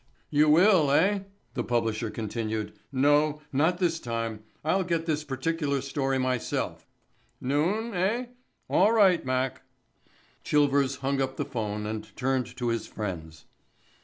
[0.31, 2.73] "You will, eh," the publisher continued.
[2.91, 4.41] "No—not this time.
[4.65, 9.61] I'll get this particular story myself—noon, eh?—all right, Mac."
[10.43, 13.45] Chilvers hung up the phone and turned to his friends.